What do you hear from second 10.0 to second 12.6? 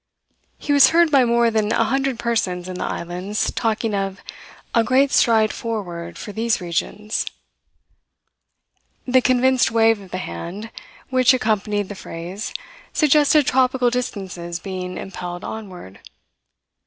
of the hand which accompanied the phrase